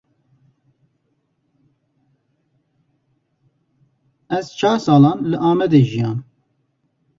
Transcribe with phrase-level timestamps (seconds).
[4.37, 6.19] Ez çar salan li Amedê jiyam.